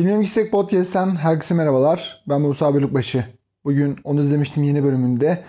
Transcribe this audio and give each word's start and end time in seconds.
Film 0.00 0.20
Yüksek 0.20 0.50
Podcast'ten 0.50 1.16
herkese 1.16 1.54
merhabalar. 1.54 2.22
Ben 2.28 2.40
Musa 2.40 2.74
Bölükbaşı. 2.74 3.24
Bugün 3.64 3.96
onu 4.04 4.20
izlemiştim 4.20 4.62
yeni 4.62 4.84
bölümünde. 4.84 5.44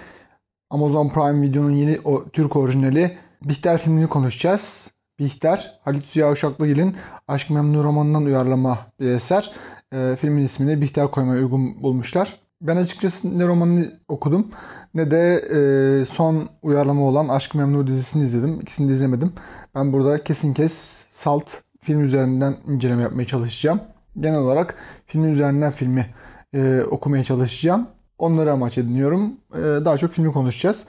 Amazon 0.69 1.09
Prime 1.09 1.41
Video'nun 1.41 1.71
yeni 1.71 1.99
o, 2.03 2.29
Türk 2.29 2.55
orijinali 2.55 3.17
Bihter 3.45 3.77
filmini 3.77 4.07
konuşacağız. 4.07 4.91
Bihter, 5.19 5.79
Halit 5.83 6.05
Ziya 6.05 6.31
Uşaklıgil'in 6.31 6.95
Aşk 7.27 7.49
Memnu 7.49 7.83
romanından 7.83 8.25
uyarlama 8.25 8.79
bir 8.99 9.05
eser. 9.05 9.51
E, 9.93 10.15
filmin 10.19 10.43
ismini 10.43 10.81
Bihter 10.81 11.11
koymaya 11.11 11.41
uygun 11.41 11.83
bulmuşlar. 11.83 12.39
Ben 12.61 12.75
açıkçası 12.77 13.39
ne 13.39 13.47
romanını 13.47 13.99
okudum 14.07 14.47
ne 14.93 15.11
de 15.11 15.35
e, 15.35 16.05
son 16.05 16.49
uyarlama 16.61 17.01
olan 17.01 17.27
Aşk 17.27 17.55
Memnu 17.55 17.87
dizisini 17.87 18.23
izledim. 18.23 18.59
İkisini 18.61 18.89
de 18.89 18.93
izlemedim. 18.93 19.33
Ben 19.75 19.93
burada 19.93 20.23
kesin 20.23 20.53
kes 20.53 21.03
salt 21.11 21.45
film 21.81 22.03
üzerinden 22.03 22.55
inceleme 22.67 23.01
yapmaya 23.01 23.25
çalışacağım. 23.25 23.81
Genel 24.19 24.39
olarak 24.39 24.75
filmin 25.05 25.31
üzerinden 25.31 25.71
filmi 25.71 26.05
e, 26.53 26.81
okumaya 26.91 27.23
çalışacağım. 27.23 27.87
Onları 28.17 28.51
amaç 28.51 28.77
ediniyorum. 28.77 29.33
E, 29.53 29.61
daha 29.61 29.97
çok 29.97 30.11
filmi 30.11 30.31
konuşacağız. 30.31 30.85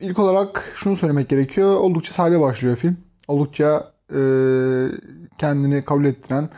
İlk 0.00 0.18
olarak 0.18 0.72
şunu 0.74 0.96
söylemek 0.96 1.28
gerekiyor. 1.28 1.76
Oldukça 1.76 2.12
sade 2.12 2.40
başlıyor 2.40 2.76
film. 2.76 2.96
Oldukça 3.28 3.92
e, 4.10 4.18
kendini 5.38 5.82
kabul 5.82 6.04
ettiren, 6.04 6.48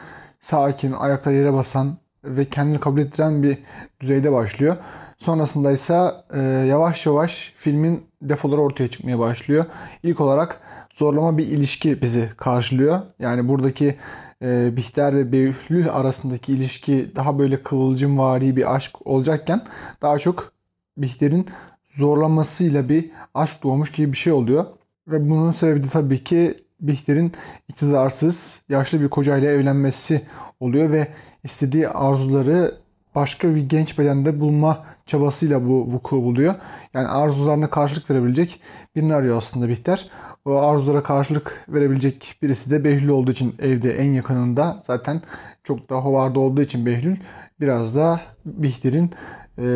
sakin, 0.41 0.93
ayakta 0.93 1.33
yere 1.33 1.53
basan 1.53 1.97
ve 2.25 2.45
kendini 2.45 2.79
kabul 2.79 3.01
ettiren 3.01 3.43
bir 3.43 3.59
düzeyde 4.01 4.33
başlıyor. 4.33 4.77
Sonrasında 5.19 5.73
ise 5.73 6.13
e, 6.35 6.41
yavaş 6.43 7.07
yavaş 7.07 7.53
filmin 7.57 8.07
defoları 8.23 8.61
ortaya 8.61 8.89
çıkmaya 8.89 9.19
başlıyor. 9.19 9.65
İlk 10.03 10.21
olarak 10.21 10.61
zorlama 10.95 11.39
bir 11.39 11.47
ilişki 11.47 12.03
bizi 12.03 12.31
karşılıyor. 12.37 13.01
Yani 13.19 13.49
buradaki 13.49 13.97
e, 14.43 14.77
Bihter 14.77 15.17
ve 15.17 15.33
Behlül 15.33 15.91
arasındaki 15.91 16.53
ilişki 16.53 17.13
daha 17.17 17.39
böyle 17.39 17.63
kıvılcımvari 17.63 18.57
bir 18.57 18.75
aşk 18.75 19.07
olacakken 19.07 19.65
daha 20.03 20.19
çok 20.19 20.53
Bihter'in 20.97 21.47
zorlamasıyla 21.89 22.89
bir 22.89 23.11
aşk 23.35 23.63
doğmuş 23.63 23.93
gibi 23.93 24.13
bir 24.13 24.17
şey 24.17 24.33
oluyor. 24.33 24.67
Ve 25.09 25.31
bunun 25.31 25.53
sebebi 25.53 25.85
de 25.85 25.89
tabii 25.89 26.25
ki 26.25 26.65
Bihter'in 26.81 27.33
iktidarsız 27.69 28.63
yaşlı 28.69 29.01
bir 29.01 29.09
kocayla 29.09 29.51
evlenmesi 29.51 30.23
oluyor 30.61 30.93
ve 30.93 31.09
istediği 31.45 31.89
arzuları 31.89 32.75
başka 33.15 33.55
bir 33.55 33.69
genç 33.69 33.99
bedende 33.99 34.41
bulma 34.41 34.85
çabasıyla 35.07 35.67
bu 35.69 35.87
vuku 35.87 36.17
buluyor. 36.17 36.55
Yani 36.95 37.09
arzularına 37.09 37.71
karşılık 37.71 38.11
verebilecek 38.11 38.61
birini 38.97 39.15
arıyor 39.15 39.37
aslında 39.37 39.69
Bihter. 39.69 40.11
O 40.49 40.57
arzulara 40.57 41.03
karşılık 41.03 41.65
verebilecek 41.69 42.37
birisi 42.43 42.71
de 42.71 42.85
Behlül 42.85 43.09
olduğu 43.09 43.31
için 43.31 43.55
evde 43.59 43.99
en 43.99 44.13
yakınında. 44.13 44.83
Zaten 44.87 45.23
çok 45.65 45.91
da 45.91 45.97
hovarda 45.97 46.41
olduğu 46.41 46.63
için 46.63 46.87
Behlül 46.87 47.17
biraz 47.61 47.97
da 47.97 48.21
Bihter'in 48.45 49.11
e, 49.59 49.67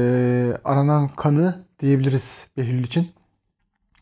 aranan 0.65 1.09
kanı 1.09 1.65
diyebiliriz 1.81 2.47
Behlül 2.57 2.85
için. 2.85 3.09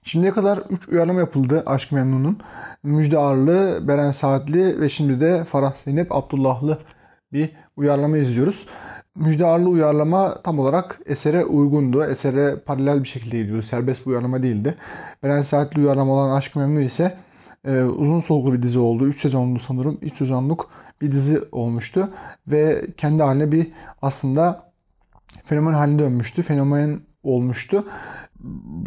Şimdiye 0.03 0.33
kadar 0.33 0.59
3 0.59 0.89
uyarlama 0.89 1.21
yapıldı 1.21 1.63
Aşk 1.67 1.93
Memnun'un. 1.93 2.39
Müjde 2.83 3.19
Arlı, 3.19 3.89
Beren 3.89 4.11
Saatli 4.11 4.81
ve 4.81 4.89
şimdi 4.89 5.21
de 5.21 5.45
Farah 5.45 5.75
Zeynep 5.77 6.13
Abdullahlı 6.13 6.79
bir 7.33 7.51
uyarlama 7.77 8.19
izliyoruz. 8.19 8.67
Müjde 9.21 9.47
Arlı 9.47 9.69
uyarlama 9.69 10.43
tam 10.43 10.59
olarak 10.59 11.01
esere 11.07 11.45
uygundu. 11.45 12.05
Esere 12.05 12.57
paralel 12.57 13.03
bir 13.03 13.09
şekilde 13.09 13.39
gidiyordu. 13.39 13.63
Serbest 13.63 14.07
bir 14.07 14.11
uyarlama 14.11 14.43
değildi. 14.43 14.75
Beren 15.23 15.43
Saatli 15.43 15.81
uyarlama 15.81 16.13
olan 16.13 16.37
Aşk 16.37 16.57
Memnu 16.57 16.81
ise 16.81 17.17
e, 17.65 17.83
uzun 17.83 18.21
soluklu 18.21 18.53
bir 18.53 18.63
dizi 18.63 18.79
oldu. 18.79 19.07
3 19.07 19.21
sezonlu 19.21 19.59
sanırım. 19.59 19.99
3 20.03 20.17
sezonluk 20.17 20.71
bir 21.01 21.13
dizi 21.13 21.41
olmuştu. 21.53 22.11
Ve 22.47 22.87
kendi 22.97 23.23
haline 23.23 23.53
bir 23.53 23.73
aslında 24.03 24.73
fenomen 25.45 25.73
haline 25.73 25.99
dönmüştü. 25.99 26.43
Fenomen 26.43 27.01
olmuştu. 27.23 27.89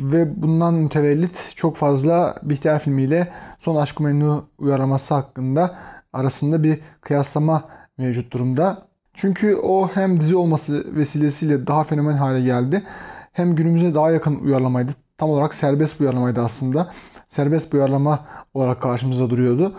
Ve 0.02 0.42
bundan 0.42 0.74
mütevellit 0.74 1.54
çok 1.56 1.76
fazla 1.76 2.36
Bihter 2.44 2.80
filmiyle 2.80 3.32
Son 3.60 3.76
Aşk 3.76 4.00
Memnu 4.00 4.46
uyarlaması 4.58 5.14
hakkında 5.14 5.76
arasında 6.14 6.64
bir 6.64 6.80
kıyaslama 7.02 7.70
mevcut 7.98 8.34
durumda. 8.34 8.93
Çünkü 9.14 9.56
o 9.56 9.88
hem 9.88 10.20
dizi 10.20 10.36
olması 10.36 10.96
vesilesiyle 10.96 11.68
daha 11.68 11.84
fenomen 11.84 12.18
hale 12.18 12.42
geldi. 12.42 12.84
Hem 13.32 13.56
günümüze 13.56 13.96
daha 13.96 14.12
yakın 14.12 14.36
uyarlamaydı. 14.40 14.92
Tam 15.18 15.30
olarak 15.30 15.54
serbest 15.54 16.00
bir 16.00 16.06
uyarlamaydı 16.06 16.42
aslında. 16.42 16.92
Serbest 17.30 17.74
bir 17.74 17.78
uyarlama 17.78 18.26
olarak 18.54 18.82
karşımıza 18.82 19.30
duruyordu. 19.30 19.76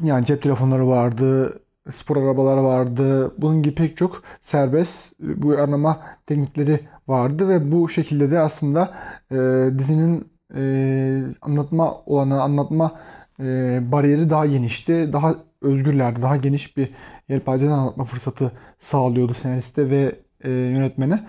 Yani 0.00 0.24
cep 0.24 0.42
telefonları 0.42 0.88
vardı, 0.88 1.60
spor 1.92 2.16
arabaları 2.16 2.64
vardı. 2.64 3.34
Bunun 3.38 3.62
gibi 3.62 3.74
pek 3.74 3.96
çok 3.96 4.22
serbest 4.42 5.14
bu 5.20 5.48
uyarlama 5.48 6.00
teknikleri 6.26 6.80
vardı 7.08 7.48
ve 7.48 7.72
bu 7.72 7.88
şekilde 7.88 8.30
de 8.30 8.38
aslında 8.38 8.94
e, 9.30 9.36
dizinin 9.78 10.28
e, 10.54 11.22
anlatma 11.42 11.94
olanı, 12.06 12.42
anlatma 12.42 12.92
e, 13.40 13.78
bariyeri 13.92 14.30
daha 14.30 14.46
genişti. 14.46 15.10
Daha 15.12 15.34
özgürlerdi. 15.66 16.22
Daha 16.22 16.36
geniş 16.36 16.76
bir 16.76 16.90
yelpazeden 17.28 17.72
anlatma 17.72 18.04
fırsatı 18.04 18.52
sağlıyordu 18.78 19.34
senariste 19.34 19.90
ve 19.90 20.14
e, 20.44 20.50
yönetmene. 20.50 21.26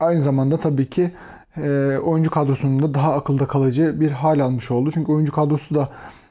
Aynı 0.00 0.22
zamanda 0.22 0.56
tabii 0.56 0.90
ki 0.90 1.10
e, 1.56 1.96
oyuncu 2.02 2.30
kadrosunun 2.30 2.82
da 2.82 2.94
daha 2.94 3.14
akılda 3.14 3.46
kalıcı 3.46 4.00
bir 4.00 4.10
hal 4.10 4.40
almış 4.40 4.70
oldu. 4.70 4.90
Çünkü 4.94 5.12
oyuncu 5.12 5.32
kadrosu 5.32 5.74
da 5.74 5.88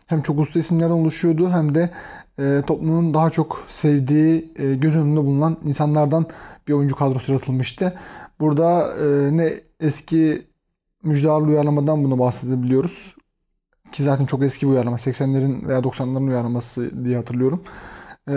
hem 0.08 0.22
çok 0.22 0.40
usta 0.40 0.60
isimlerden 0.60 0.94
oluşuyordu 0.94 1.50
hem 1.52 1.76
de 1.76 1.90
e, 2.40 2.62
toplumun 2.68 3.14
daha 3.14 3.30
çok 3.30 3.66
sevdiği, 3.68 4.54
e, 4.56 4.76
göz 4.76 4.96
önünde 4.96 5.20
bulunan 5.20 5.58
insanlardan 5.66 6.26
bir 6.68 6.74
oyuncu 6.74 6.96
kadrosu 6.96 7.32
yaratılmıştı. 7.32 7.94
Burada 8.40 8.94
e, 8.98 9.38
ne 9.38 9.54
eski 9.80 10.48
müjdarlı 11.04 11.48
uyarlamadan 11.48 12.04
bunu 12.04 12.20
bahsedebiliyoruz. 12.20 13.16
Ki 13.94 14.04
zaten 14.04 14.26
çok 14.26 14.44
eski 14.44 14.68
bir 14.68 14.72
uyarlama. 14.72 14.98
80'lerin 14.98 15.68
veya 15.68 15.80
90'ların 15.80 16.28
uyarlaması 16.28 17.06
diye 17.06 17.18
hatırlıyorum. 17.18 17.64
Ee, 18.28 18.34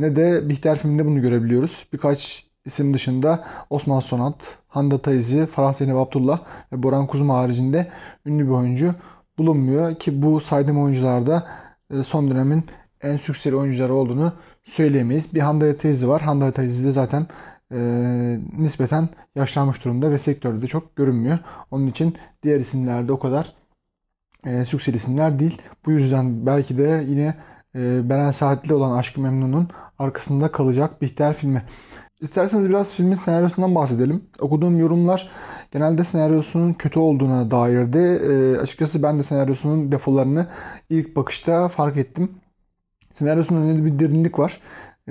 ne 0.00 0.16
de 0.16 0.48
Bihter 0.48 0.78
filminde 0.78 1.06
bunu 1.06 1.22
görebiliyoruz. 1.22 1.86
Birkaç 1.92 2.46
isim 2.64 2.94
dışında 2.94 3.44
Osman 3.70 4.00
Sonat, 4.00 4.58
Hande 4.68 4.98
Taizi, 4.98 5.46
Farah 5.46 5.74
Zeynep 5.74 5.96
Abdullah 5.96 6.40
ve 6.72 6.82
Boran 6.82 7.06
Kuzma 7.06 7.34
haricinde 7.34 7.88
ünlü 8.26 8.44
bir 8.46 8.50
oyuncu 8.50 8.94
bulunmuyor. 9.38 9.94
Ki 9.94 10.22
bu 10.22 10.40
saydığım 10.40 10.82
oyuncularda 10.82 11.46
e, 11.90 12.02
son 12.02 12.30
dönemin 12.30 12.64
en 13.02 13.16
sükseli 13.16 13.56
oyuncuları 13.56 13.94
olduğunu 13.94 14.32
söyleyemeyiz. 14.64 15.34
Bir 15.34 15.40
Hande 15.40 15.76
Taizi 15.76 16.08
var. 16.08 16.22
Hande 16.22 16.52
Taizi 16.52 16.84
de 16.84 16.92
zaten 16.92 17.26
e, 17.72 17.78
nispeten 18.58 19.08
yaşlanmış 19.34 19.84
durumda 19.84 20.10
ve 20.10 20.18
sektörde 20.18 20.62
de 20.62 20.66
çok 20.66 20.96
görünmüyor. 20.96 21.38
Onun 21.70 21.86
için 21.86 22.16
diğer 22.42 22.60
isimlerde 22.60 23.12
o 23.12 23.18
kadar 23.18 23.59
e, 24.46 24.64
sükseli 24.64 24.96
isimler 24.96 25.38
değil. 25.38 25.62
Bu 25.86 25.90
yüzden 25.90 26.46
belki 26.46 26.78
de 26.78 27.04
yine 27.08 27.34
e, 27.74 28.08
Beren 28.10 28.30
Saatli 28.30 28.74
olan 28.74 28.98
Aşkı 28.98 29.20
Memnun'un 29.20 29.68
arkasında 29.98 30.52
kalacak 30.52 31.02
Bihter 31.02 31.34
filmi. 31.34 31.62
İsterseniz 32.20 32.68
biraz 32.68 32.94
filmin 32.94 33.14
senaryosundan 33.14 33.74
bahsedelim. 33.74 34.24
Okuduğum 34.38 34.78
yorumlar 34.78 35.30
genelde 35.72 36.04
senaryosunun 36.04 36.72
kötü 36.72 36.98
olduğuna 36.98 37.50
dairdi. 37.50 37.98
E, 37.98 38.58
açıkçası 38.58 39.02
ben 39.02 39.18
de 39.18 39.22
senaryosunun 39.22 39.92
defolarını 39.92 40.46
ilk 40.90 41.16
bakışta 41.16 41.68
fark 41.68 41.96
ettim. 41.96 42.30
Senaryosunda 43.14 43.60
ne 43.60 43.84
bir 43.84 43.98
derinlik 43.98 44.38
var 44.38 44.60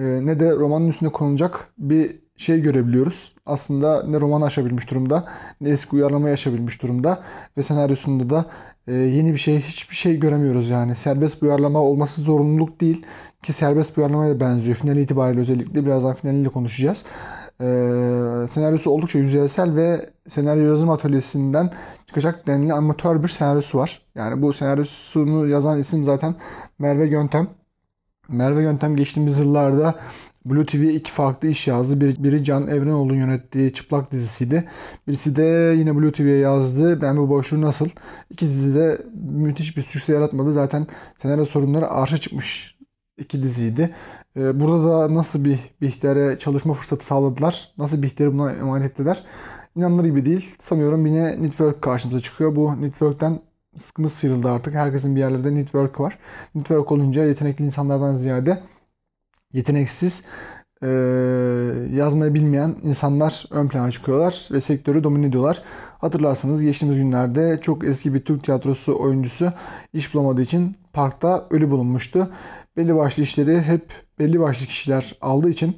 ne 0.02 0.40
de 0.40 0.52
romanın 0.52 0.88
üstünde 0.88 1.12
konulacak 1.12 1.68
bir 1.78 2.20
şey 2.40 2.62
görebiliyoruz. 2.62 3.36
Aslında 3.46 4.04
ne 4.08 4.22
roman 4.22 4.42
aşabilmiş 4.42 4.92
durumda 4.92 5.26
ne 5.62 5.70
eski 5.70 5.96
uyarlamayı 5.96 6.34
aşabilmiş 6.34 6.82
durumda 6.82 7.20
ve 7.58 7.64
senaryosunda 7.64 8.30
da 8.30 8.46
e, 8.88 8.94
yeni 8.94 9.34
bir 9.34 9.38
şey 9.38 9.59
hiçbir 9.59 9.96
şey 9.96 10.20
göremiyoruz 10.20 10.70
yani. 10.70 10.96
Serbest 10.96 11.42
bir 11.42 11.48
uyarlama 11.48 11.82
olması 11.82 12.22
zorunluluk 12.22 12.82
değil 12.82 13.06
ki 13.44 13.54
serbest 13.54 13.98
bir 13.98 14.02
uyarlamaya 14.02 14.40
benziyor. 14.40 14.78
Final 14.78 14.98
itibariyle 14.98 15.42
özellikle 15.42 15.86
birazdan 15.86 16.14
finaliyle 16.14 16.50
konuşacağız. 16.50 17.06
E, 17.62 17.66
senaryosu 18.52 18.91
oldukça 18.91 19.20
yüzeysel 19.20 19.76
ve 19.76 20.09
senaryo 20.28 20.64
yazım 20.64 20.90
atölyesinden 20.90 21.72
çıkacak 22.08 22.47
denli 22.47 22.73
amatör 22.73 23.23
bir 23.23 23.28
senaryosu 23.28 23.78
var. 23.78 24.02
Yani 24.16 24.41
bu 24.41 24.53
senaryosunu 24.53 25.47
yazan 25.47 25.79
isim 25.79 26.03
zaten 26.03 26.35
Merve 26.79 27.08
Göntem. 27.08 27.47
Merve 28.29 28.61
Göntem 28.61 28.96
geçtiğimiz 28.96 29.40
yıllarda 29.40 29.96
Blue 30.46 30.66
TV 30.66 30.76
iki 30.76 31.11
farklı 31.11 31.47
iş 31.47 31.67
yazdı. 31.67 32.02
Biri, 32.02 32.23
biri 32.23 32.43
Can 32.43 32.67
Evrenoğlu'nun 32.67 33.17
yönettiği 33.17 33.73
Çıplak 33.73 34.11
dizisiydi. 34.11 34.67
Birisi 35.08 35.35
de 35.35 35.76
yine 35.78 35.96
Blue 35.96 36.11
TV'ye 36.11 36.37
yazdı. 36.37 37.02
Ben 37.02 37.17
bu 37.17 37.29
boşluğu 37.29 37.61
nasıl? 37.61 37.90
İki 38.29 38.46
dizi 38.46 38.76
de 38.76 39.02
müthiş 39.31 39.78
bir 39.78 39.81
sükse 39.81 40.14
yaratmadı. 40.14 40.53
Zaten 40.53 40.87
senaryo 41.17 41.46
sorunları 41.46 41.87
arşa 41.90 42.17
çıkmış 42.17 42.78
iki 43.17 43.43
diziydi. 43.43 43.96
Ee, 44.37 44.59
burada 44.59 44.84
da 44.84 45.16
nasıl 45.16 45.46
bir 45.46 45.59
Bihter'e 45.82 46.40
çalışma 46.40 46.73
fırsatı 46.73 47.05
sağladılar? 47.05 47.72
Nasıl 47.78 48.03
Bihter'i 48.03 48.34
buna 48.34 48.52
emanet 48.52 48.91
ettiler? 48.91 49.23
İnanılır 49.75 50.05
gibi 50.05 50.25
değil. 50.25 50.55
Sanıyorum 50.61 51.05
yine 51.05 51.43
Network 51.43 51.82
karşımıza 51.82 52.20
çıkıyor. 52.20 52.55
Bu 52.55 52.82
Network'ten 52.82 53.40
sıkımız 53.79 54.14
sıyrıldı 54.14 54.49
artık. 54.49 54.73
Herkesin 54.73 55.16
bir 55.16 55.20
yerlerde 55.20 55.55
network 55.55 55.99
var. 55.99 56.20
Network 56.55 56.91
olunca 56.91 57.26
yetenekli 57.26 57.66
insanlardan 57.66 58.16
ziyade 58.16 58.59
yeteneksiz 59.53 60.23
e, 60.84 60.87
yazmayı 61.93 62.34
bilmeyen 62.34 62.76
insanlar 62.84 63.46
ön 63.52 63.67
plana 63.67 63.91
çıkıyorlar 63.91 64.49
ve 64.52 64.61
sektörü 64.61 65.03
domine 65.03 65.28
ediyorlar. 65.28 65.64
Hatırlarsanız 65.97 66.61
geçtiğimiz 66.61 66.99
günlerde 66.99 67.59
çok 67.61 67.84
eski 67.84 68.14
bir 68.14 68.26
Türk 68.26 68.43
tiyatrosu 68.43 68.99
oyuncusu 68.99 69.53
iş 69.93 70.14
bulamadığı 70.14 70.41
için 70.41 70.75
parkta 70.93 71.47
ölü 71.49 71.72
bulunmuştu. 71.72 72.32
Belli 72.78 72.96
başlı 72.96 73.23
işleri 73.23 73.61
hep 73.61 73.91
belli 74.20 74.40
başlı 74.40 74.66
kişiler 74.66 75.16
aldığı 75.22 75.49
için 75.49 75.78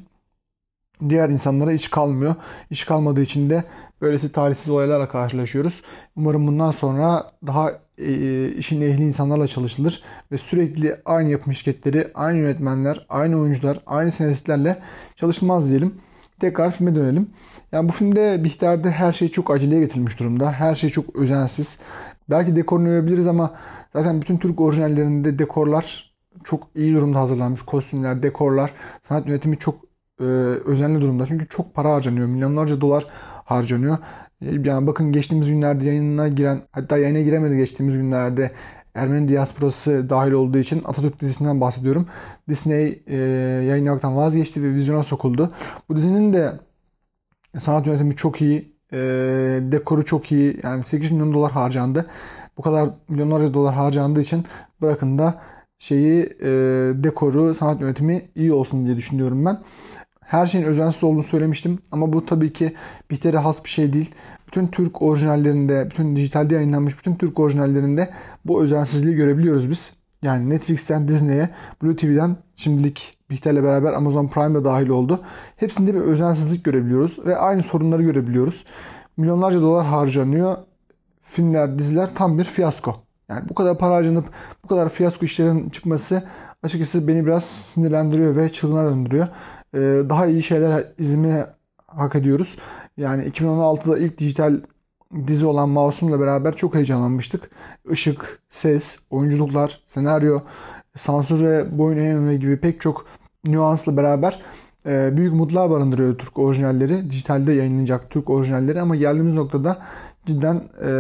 diğer 1.10 1.30
insanlara 1.30 1.74
iş 1.74 1.88
kalmıyor. 1.88 2.36
İş 2.70 2.86
kalmadığı 2.86 3.22
için 3.22 3.50
de 3.50 3.64
böylesi 4.02 4.32
talihsiz 4.32 4.70
olaylarla 4.70 5.08
karşılaşıyoruz. 5.08 5.82
Umarım 6.16 6.48
bundan 6.48 6.72
sonra 6.72 7.32
daha 7.48 7.72
e, 7.98 8.48
işin 8.52 8.82
ehli 8.82 9.04
insanlarla 9.04 9.48
çalışılır 9.48 10.04
ve 10.32 10.38
sürekli 10.38 10.96
aynı 11.06 11.30
yapım 11.30 11.54
şirketleri, 11.54 12.12
aynı 12.14 12.38
yönetmenler, 12.38 13.06
aynı 13.10 13.40
oyuncular, 13.40 13.80
aynı 13.86 14.12
senaristlerle 14.12 14.80
çalışılmaz 15.16 15.70
diyelim. 15.70 15.96
Tekrar 16.40 16.72
filme 16.72 16.96
dönelim. 16.96 17.30
Yani 17.72 17.90
bu 17.90 17.94
filmde 17.94 18.44
Bihter'de 18.44 18.92
her 18.92 19.12
şey 19.12 19.28
çok 19.28 19.52
aceleye 19.52 19.82
getirilmiş 19.82 20.20
durumda. 20.20 20.52
Her 20.52 20.76
şey 20.76 20.90
çok 20.90 21.16
özensiz. 21.16 21.80
Belki 22.30 22.56
dekorunu 22.56 22.90
övabiliriz 22.90 23.28
ama 23.28 23.54
zaten 23.94 24.22
bütün 24.22 24.38
Türk 24.38 24.62
orijinallerinde 24.62 25.40
dekorlar 25.40 26.14
çok 26.44 26.68
iyi 26.76 26.94
durumda 26.94 27.20
hazırlanmış. 27.20 27.62
Kostümler, 27.62 28.24
dekorlar, 28.24 28.74
sanat 29.04 29.28
yönetimi 29.28 29.58
çok 29.58 29.91
e, 30.22 30.24
özenli 30.66 31.02
durumda. 31.02 31.26
Çünkü 31.26 31.48
çok 31.48 31.74
para 31.74 31.94
harcanıyor. 31.94 32.28
Milyonlarca 32.28 32.82
dolar 32.82 33.06
harcanıyor. 33.46 33.98
Yani 34.42 34.88
bakın 34.88 35.12
geçtiğimiz 35.12 35.48
günlerde 35.48 35.86
yayına 35.86 36.28
giren 36.28 36.62
hatta 36.72 36.98
yayına 36.98 37.22
giremedi 37.22 37.58
geçtiğimiz 37.58 37.98
günlerde 37.98 38.52
Ermeni 38.96 39.30
diasporası 39.30 40.10
dahil 40.10 40.32
olduğu 40.32 40.58
için 40.58 40.82
Atatürk 40.86 41.22
dizisinden 41.22 41.62
bahsediyorum. 41.62 42.08
Disney 42.50 43.04
e, 43.08 43.18
yayınlamaktan 43.68 44.18
vazgeçti 44.18 44.64
ve 44.64 44.74
vizyona 44.74 45.04
sokuldu. 45.04 45.52
Bu 45.90 45.98
dizinin 45.98 46.34
de 46.34 46.54
sanat 47.60 47.88
yönetimi 47.88 48.16
çok 48.16 48.42
iyi, 48.42 48.76
e, 48.94 48.98
dekoru 49.72 50.06
çok 50.06 50.32
iyi. 50.32 50.60
Yani 50.64 50.84
8 50.84 51.12
milyon 51.12 51.34
dolar 51.34 51.52
harcandı. 51.52 52.06
Bu 52.58 52.62
kadar 52.62 52.90
milyonlarca 53.10 53.54
dolar 53.54 53.76
harcandığı 53.76 54.22
için 54.22 54.46
bırakın 54.82 55.18
da 55.18 55.42
şeyi 55.80 56.24
e, 56.42 56.50
dekoru, 57.04 57.54
sanat 57.56 57.82
yönetimi 57.82 58.30
iyi 58.36 58.54
olsun 58.54 58.86
diye 58.86 58.98
düşünüyorum 58.98 59.46
ben. 59.46 59.60
Her 60.32 60.48
şeyin 60.48 60.66
özensiz 60.66 61.04
olduğunu 61.04 61.24
söylemiştim 61.24 61.80
ama 61.92 62.14
bu 62.14 62.26
tabii 62.26 62.54
ki 62.54 62.76
Bihter'e 63.10 63.38
has 63.38 63.64
bir 63.64 63.70
şey 63.70 63.94
değil. 63.94 64.12
Bütün 64.48 64.68
Türk 64.68 65.02
orijinallerinde, 65.02 65.88
bütün 65.90 66.16
dijitalde 66.16 66.56
yayınlanmış 66.56 66.98
bütün 66.98 67.16
Türk 67.16 67.40
orijinallerinde 67.40 68.10
bu 68.46 68.64
özensizliği 68.64 69.16
görebiliyoruz 69.16 69.70
biz. 69.70 69.94
Yani 70.22 70.50
Netflix'ten 70.50 71.08
Disney'e, 71.08 71.50
Blue 71.84 71.96
TV'den 71.96 72.36
şimdilik 72.56 73.18
Bihter'le 73.30 73.64
beraber 73.64 73.94
Amazon 73.94 74.28
Prime'da 74.28 74.66
dahil 74.66 74.90
oldu. 74.90 75.22
Hepsinde 75.58 75.94
bir 75.94 76.00
özensizlik 76.00 76.64
görebiliyoruz 76.64 77.26
ve 77.26 77.38
aynı 77.38 77.64
sorunları 77.64 78.04
görebiliyoruz. 78.04 78.66
Milyonlarca 79.18 79.62
dolar 79.62 79.86
harcanıyor. 79.86 80.56
Filmler, 81.22 81.80
diziler 81.80 82.10
tam 82.16 82.38
bir 82.38 82.44
fiyasko. 82.44 82.96
Yani 83.30 83.50
bu 83.50 83.56
kadar 83.56 83.78
para 83.78 83.96
harcanıp 83.96 84.26
bu 84.64 84.68
kadar 84.68 84.90
fiyasko 84.90 85.26
işlerin 85.26 85.70
çıkması 85.70 86.24
açıkçası 86.64 87.08
beni 87.08 87.26
biraz 87.26 87.44
sinirlendiriyor 87.44 88.36
ve 88.36 88.50
çılgına 88.50 88.86
döndürüyor. 88.92 89.28
Ee, 89.74 89.80
daha 90.10 90.26
iyi 90.26 90.44
şeyler 90.44 90.86
izlemeye 90.98 91.46
hak 91.88 92.16
ediyoruz. 92.16 92.58
Yani 92.98 93.24
2016'da 93.24 93.98
ilk 93.98 94.18
dijital 94.18 94.60
dizi 95.28 95.46
olan 95.46 95.70
Masum'la 95.70 96.20
beraber 96.20 96.56
çok 96.56 96.76
heyecanlanmıştık. 96.76 97.50
Işık, 97.92 98.40
ses, 98.50 99.00
oyunculuklar, 99.10 99.80
senaryo, 99.88 100.40
sansüre 100.98 101.78
boyun 101.78 101.98
eğmeme 101.98 102.36
gibi 102.36 102.60
pek 102.60 102.82
çok 102.82 103.06
nüansla 103.46 103.98
beraber 103.98 104.42
e, 104.86 105.18
büyük 105.18 105.34
mutluğa 105.34 105.70
barındırıyor 105.70 106.18
Türk 106.18 106.40
orijinalleri. 106.40 107.12
Dijitalde 107.12 107.54
yayınlanacak 107.54 108.10
Türk 108.10 108.30
orijinalleri 108.30 108.82
ama 108.82 108.96
geldiğimiz 108.96 109.34
noktada 109.34 109.78
cidden 110.26 110.64
e, 110.86 110.92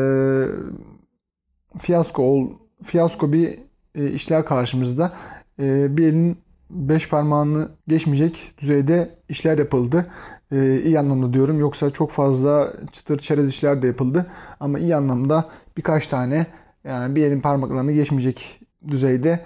fiyasko 1.79 2.23
ol, 2.23 2.50
fiyasko 2.83 3.33
bir 3.33 3.59
e, 3.95 4.12
işler 4.12 4.45
karşımızda. 4.45 5.12
E, 5.59 5.97
bir 5.97 6.07
elin 6.07 6.38
beş 6.73 7.09
parmağını 7.09 7.69
geçmeyecek 7.88 8.51
düzeyde 8.62 9.09
işler 9.29 9.57
yapıldı. 9.57 10.06
Ee, 10.51 10.81
iyi 10.85 11.00
anlamda 11.00 11.33
diyorum. 11.33 11.59
Yoksa 11.59 11.89
çok 11.89 12.12
fazla 12.12 12.73
çıtır 12.91 13.19
çerez 13.19 13.50
işler 13.50 13.81
de 13.81 13.88
yapıldı. 13.88 14.25
Ama 14.59 14.79
iyi 14.79 14.95
anlamda 14.95 15.45
birkaç 15.77 16.07
tane 16.07 16.47
yani 16.83 17.15
bir 17.15 17.23
elin 17.23 17.41
parmaklarını 17.41 17.91
geçmeyecek 17.91 18.59
düzeyde 18.88 19.45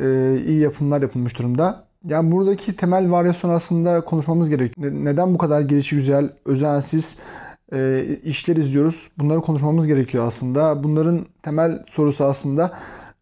e, 0.00 0.36
iyi 0.46 0.60
yapımlar 0.60 1.02
yapılmış 1.02 1.38
durumda. 1.38 1.84
Yani 2.04 2.32
buradaki 2.32 2.76
temel 2.76 3.10
varyasyon 3.10 3.50
aslında 3.50 4.00
konuşmamız 4.00 4.50
gerekiyor. 4.50 4.92
Neden 4.92 5.34
bu 5.34 5.38
kadar 5.38 5.60
gelişi 5.60 5.96
güzel, 5.96 6.30
özensiz 6.44 7.18
e, 7.72 8.04
işler 8.24 8.56
izliyoruz? 8.56 9.10
Bunları 9.18 9.40
konuşmamız 9.40 9.86
gerekiyor 9.86 10.26
aslında. 10.26 10.84
Bunların 10.84 11.26
temel 11.42 11.84
sorusu 11.88 12.24
aslında, 12.24 12.72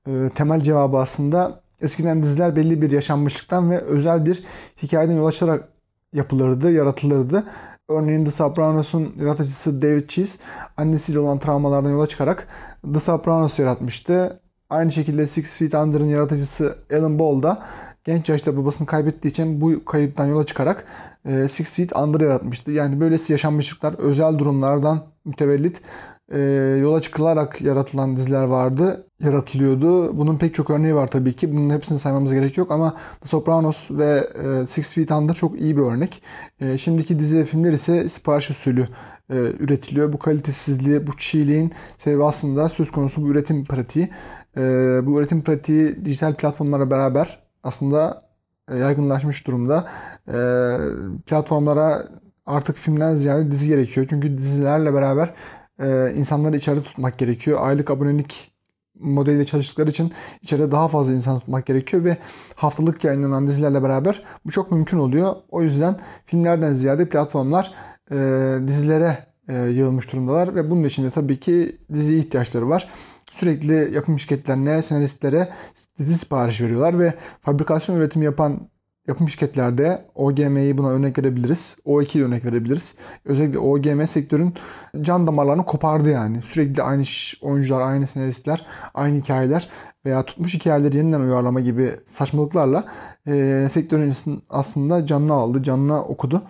e, 0.07 0.31
temel 0.35 0.61
cevabı 0.61 0.97
aslında 0.97 1.62
Eskiden 1.83 2.23
diziler 2.23 2.57
belli 2.57 2.83
bir 2.83 2.91
yaşanmışlıktan 2.91 3.71
ve 3.71 3.79
özel 3.79 4.27
bir 4.27 4.45
hikayeden 4.83 5.15
yol 5.15 5.27
açarak 5.27 5.69
yapılırdı, 6.13 6.71
yaratılırdı. 6.73 7.45
Örneğin 7.89 8.25
The 8.25 8.31
Sopranos'un 8.31 9.15
yaratıcısı 9.21 9.83
David 9.83 10.09
Chase 10.09 10.39
annesiyle 10.77 11.19
olan 11.19 11.39
travmalardan 11.39 11.91
yola 11.91 12.07
çıkarak 12.07 12.49
The 12.95 13.01
Sopranos 13.01 13.59
yaratmıştı. 13.59 14.41
Aynı 14.71 14.93
şekilde 14.93 15.27
Six 15.27 15.45
Feet 15.45 15.75
Under'ın 15.75 16.07
yaratıcısı 16.07 16.77
Alan 16.93 17.19
Ball 17.19 17.43
da 17.43 17.63
genç 18.05 18.29
yaşta 18.29 18.57
babasını 18.57 18.87
kaybettiği 18.87 19.33
için 19.33 19.61
bu 19.61 19.85
kayıptan 19.85 20.27
yola 20.27 20.47
çıkarak 20.47 20.85
e, 21.25 21.49
Six 21.49 21.71
Feet 21.71 21.97
Under 21.97 22.21
yaratmıştı. 22.21 22.71
Yani 22.71 23.01
böylesi 23.01 23.33
yaşanmışlıklar 23.33 23.95
özel 23.99 24.39
durumlardan 24.39 25.01
mütevellit 25.25 25.81
e, 26.33 26.39
yola 26.81 27.03
çıkılarak 27.03 27.61
yaratılan 27.61 28.17
diziler 28.17 28.45
vardı, 28.45 29.07
yaratılıyordu. 29.23 30.19
Bunun 30.19 30.39
pek 30.39 30.55
çok 30.55 30.71
örneği 30.71 30.95
var 30.95 31.11
tabii 31.11 31.33
ki. 31.33 31.53
Bunun 31.53 31.71
hepsini 31.71 31.99
saymamıza 31.99 32.35
gerek 32.35 32.57
yok 32.57 32.71
ama 32.71 32.97
The 33.21 33.29
Sopranos 33.29 33.91
ve 33.91 34.29
e, 34.45 34.67
Six 34.67 34.95
Feet 34.95 35.11
Under 35.11 35.35
çok 35.35 35.61
iyi 35.61 35.77
bir 35.77 35.83
örnek. 35.83 36.23
E, 36.61 36.79
şimdiki 36.79 37.19
dizi 37.19 37.39
ve 37.39 37.45
filmler 37.45 37.73
ise 37.73 38.09
sipariş 38.09 38.51
usulü 38.51 38.89
e, 39.31 39.35
üretiliyor. 39.37 40.13
Bu 40.13 40.19
kalitesizliği, 40.19 41.07
bu 41.07 41.17
çiğliğin 41.17 41.73
sebebi 41.99 42.25
aslında 42.25 42.69
söz 42.69 42.91
konusu 42.91 43.23
bu 43.23 43.29
üretim 43.29 43.65
pratiği. 43.65 44.11
E, 44.57 44.61
bu 45.07 45.21
üretim 45.21 45.43
pratiği 45.43 46.05
dijital 46.05 46.35
platformlara 46.35 46.91
beraber 46.91 47.43
aslında 47.63 48.23
e, 48.71 48.77
yaygınlaşmış 48.79 49.47
durumda. 49.47 49.89
E, 50.29 50.37
platformlara 51.27 52.09
artık 52.47 52.77
filmden 52.77 53.15
ziyade 53.15 53.51
dizi 53.51 53.69
gerekiyor. 53.69 54.07
Çünkü 54.11 54.39
dizilerle 54.39 54.95
beraber 54.95 55.35
e, 55.81 56.13
insanları 56.17 56.57
içeride 56.57 56.83
tutmak 56.83 57.19
gerekiyor. 57.19 57.59
Aylık 57.63 57.91
abonelik 57.91 58.53
modeliyle 59.03 59.45
çalıştıkları 59.45 59.91
için 59.91 60.13
içeride 60.43 60.71
daha 60.71 60.89
fazla 60.89 61.15
insan 61.15 61.39
tutmak 61.39 61.67
gerekiyor 61.67 62.05
ve 62.05 62.17
haftalık 62.55 63.05
yayınlanan 63.05 63.47
dizilerle 63.47 63.83
beraber 63.83 64.23
bu 64.47 64.51
çok 64.51 64.73
mümkün 64.73 64.99
oluyor. 64.99 65.35
O 65.49 65.63
yüzden 65.63 65.97
filmlerden 66.27 66.73
ziyade 66.73 67.09
platformlar 67.09 67.75
e, 68.11 68.17
dizilere 68.67 69.27
e, 69.49 69.55
yığılmış 69.55 70.13
durumdalar 70.13 70.55
ve 70.55 70.71
bunun 70.71 70.85
için 70.85 71.05
de 71.05 71.11
tabii 71.11 71.41
ki 71.41 71.79
diziye 71.93 72.19
ihtiyaçları 72.19 72.69
var. 72.69 72.89
Sürekli 73.31 73.95
yapım 73.95 74.19
şirketlerine, 74.19 74.83
senaristlere 74.83 75.49
dizi 75.99 76.19
sipariş 76.19 76.61
veriyorlar 76.61 76.99
ve 76.99 77.15
fabrikasyon 77.41 77.97
üretimi 77.97 78.25
yapan 78.25 78.69
yapım 79.09 79.29
şirketlerde 79.29 80.05
OGM'yi 80.15 80.79
buna 80.79 80.91
örnek 80.91 81.19
verebiliriz. 81.19 81.77
O2'yi 81.87 82.25
örnek 82.25 82.45
verebiliriz. 82.45 82.95
Özellikle 83.25 83.59
OGM 83.59 84.05
sektörün 84.05 84.55
can 85.03 85.27
damarlarını 85.27 85.65
kopardı 85.65 86.11
yani. 86.11 86.43
Sürekli 86.43 86.83
aynı 86.83 87.05
oyuncular, 87.43 87.81
aynı 87.81 88.07
senaristler, 88.07 88.67
aynı 88.95 89.19
hikayeler 89.19 89.69
veya 90.05 90.23
tutmuş 90.23 90.55
hikayeleri 90.55 90.97
yeniden 90.97 91.21
uyarlama 91.21 91.61
gibi 91.61 91.97
saçmalıklarla 92.07 92.85
e, 93.27 93.69
sektörün 93.73 94.15
aslında 94.51 95.07
canını 95.07 95.33
aldı, 95.33 95.63
canına 95.63 96.03
okudu. 96.03 96.43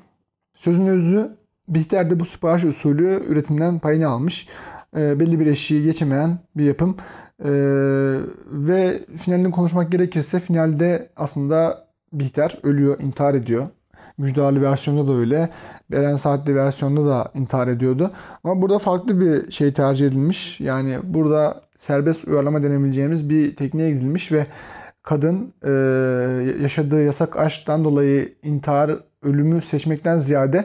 Sözün 0.55 0.87
özü 0.87 1.43
Bihter 1.69 2.11
de 2.11 2.21
bu 2.21 2.25
sipariş 2.25 2.65
usulü 2.65 3.23
üretimden 3.29 3.79
payını 3.79 4.09
almış. 4.09 4.49
E, 4.97 5.21
belli 5.21 5.41
bir 5.41 5.47
eşiği 5.47 5.85
geçemeyen 5.85 6.39
bir 6.57 6.65
yapım. 6.65 6.97
E, 7.45 7.51
ve 8.53 9.05
finalini 9.17 9.51
konuşmak 9.51 9.93
gerekirse 9.93 10.41
finalde 10.41 11.11
aslında 11.17 11.82
Bihter 12.13 12.59
ölüyor, 12.63 13.01
intihar 13.01 13.35
ediyor. 13.35 13.69
Müjdali 14.19 14.63
versiyonda 14.63 15.13
da 15.13 15.19
öyle. 15.19 15.49
Beren 15.91 16.17
Saatli 16.17 16.57
versiyonda 16.57 17.07
da 17.07 17.31
intihar 17.35 17.69
ediyordu. 17.69 18.11
Ama 18.45 18.63
burada 18.63 18.79
farklı 18.79 19.21
bir 19.21 19.53
şey 19.53 19.73
tercih 19.73 20.07
edilmiş. 20.07 20.61
Yani 20.61 20.99
burada 21.05 21.63
serbest 21.79 22.29
uyarlama 22.29 22.63
denebileceğimiz 22.63 23.31
bir 23.31 23.57
tekniğe 23.57 23.91
gidilmiş 23.91 24.33
ve 24.33 24.47
kadın 25.03 25.55
e, 25.65 25.71
yaşadığı 26.63 27.03
yasak 27.03 27.37
aşktan 27.37 27.85
dolayı 27.85 28.35
intihar, 28.43 28.91
ölümü 29.23 29.63
seçmekten 29.63 30.19
ziyade 30.19 30.65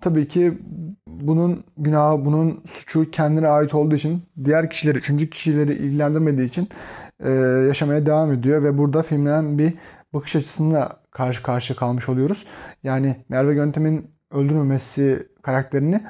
tabii 0.00 0.28
ki 0.28 0.58
bunun 1.06 1.64
günahı, 1.78 2.24
bunun 2.24 2.60
suçu 2.66 3.10
kendine 3.10 3.48
ait 3.48 3.74
olduğu 3.74 3.94
için 3.94 4.22
diğer 4.44 4.70
kişileri, 4.70 4.98
üçüncü 4.98 5.30
kişileri 5.30 5.74
ilgilendirmediği 5.74 6.48
için 6.48 6.68
e, 7.24 7.30
yaşamaya 7.68 8.06
devam 8.06 8.32
ediyor 8.32 8.62
ve 8.62 8.78
burada 8.78 9.02
filmlenen 9.02 9.58
bir 9.58 9.74
bakış 10.14 10.36
açısını 10.36 10.88
karşı 11.10 11.42
karşıya 11.42 11.76
kalmış 11.76 12.08
oluyoruz. 12.08 12.46
Yani 12.82 13.16
Merve 13.28 13.54
Göntem'in 13.54 14.10
öldürmemesi 14.30 15.28
karakterini 15.42 16.00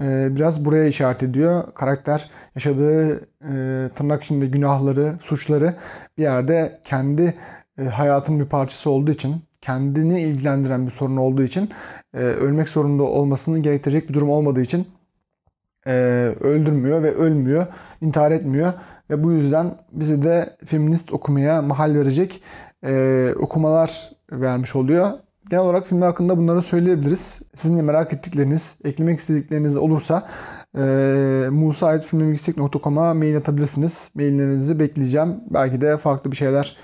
e, 0.00 0.28
biraz 0.36 0.64
buraya 0.64 0.86
işaret 0.86 1.22
ediyor. 1.22 1.74
Karakter 1.74 2.30
yaşadığı 2.54 3.16
e, 3.20 3.90
tırnak 3.94 4.24
içinde 4.24 4.46
günahları, 4.46 5.18
suçları 5.20 5.74
bir 6.18 6.22
yerde 6.22 6.80
kendi 6.84 7.34
e, 7.78 7.84
hayatının 7.84 8.40
bir 8.40 8.46
parçası 8.46 8.90
olduğu 8.90 9.10
için, 9.10 9.36
kendini 9.60 10.22
ilgilendiren 10.22 10.86
bir 10.86 10.90
sorun 10.90 11.16
olduğu 11.16 11.42
için, 11.42 11.70
e, 12.14 12.18
ölmek 12.18 12.68
zorunda 12.68 13.02
olmasını 13.02 13.58
gerektirecek 13.58 14.08
bir 14.08 14.14
durum 14.14 14.30
olmadığı 14.30 14.62
için 14.62 14.88
e, 15.86 15.92
öldürmüyor 16.40 17.02
ve 17.02 17.14
ölmüyor, 17.14 17.66
intihar 18.00 18.30
etmiyor. 18.30 18.72
Ve 19.10 19.24
bu 19.24 19.32
yüzden 19.32 19.74
bize 19.92 20.22
de 20.22 20.56
feminist 20.64 21.12
okumaya 21.12 21.62
mahal 21.62 21.94
verecek 21.94 22.42
e, 22.84 23.34
okumalar 23.38 24.10
vermiş 24.32 24.76
oluyor. 24.76 25.10
Genel 25.50 25.64
olarak 25.64 25.86
film 25.86 26.02
hakkında 26.02 26.38
bunları 26.38 26.62
söyleyebiliriz. 26.62 27.42
Sizin 27.54 27.78
de 27.78 27.82
merak 27.82 28.12
ettikleriniz, 28.12 28.76
eklemek 28.84 29.18
istedikleriniz 29.20 29.76
olursa 29.76 30.28
e, 30.76 30.80
musaitfilmbilgisayar.com'a 31.50 33.14
mail 33.14 33.36
atabilirsiniz. 33.36 34.10
Maillerinizi 34.14 34.78
bekleyeceğim. 34.78 35.40
Belki 35.50 35.80
de 35.80 35.96
farklı 35.96 36.32
bir 36.32 36.36
şeyler 36.36 36.76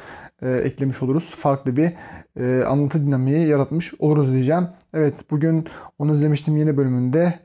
e, 0.42 0.50
eklemiş 0.50 1.02
oluruz. 1.02 1.34
Farklı 1.38 1.76
bir 1.76 1.92
e, 2.40 2.64
anlatı 2.64 3.06
dinamiği 3.06 3.48
yaratmış 3.48 3.94
oluruz 3.98 4.32
diyeceğim. 4.32 4.68
Evet 4.94 5.14
bugün 5.30 5.66
onu 5.98 6.14
izlemiştim 6.14 6.56
yeni 6.56 6.76
bölümünde 6.76 7.40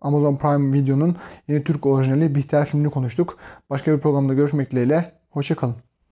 Amazon 0.00 0.36
Prime 0.36 0.72
Video'nun 0.72 1.16
yeni 1.48 1.64
Türk 1.64 1.86
orijinali 1.86 2.34
Bihter 2.34 2.64
filmini 2.64 2.90
konuştuk. 2.90 3.38
Başka 3.70 3.92
bir 3.92 3.98
programda 3.98 4.34
görüşmek 4.34 4.70
dileğiyle. 4.70 5.12
Hoşçakalın. 5.30 5.93